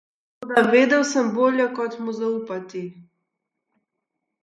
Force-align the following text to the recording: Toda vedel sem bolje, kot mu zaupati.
Toda 0.45 0.63
vedel 0.75 1.03
sem 1.09 1.27
bolje, 1.35 1.67
kot 1.77 1.93
mu 2.03 2.11
zaupati. 2.19 2.83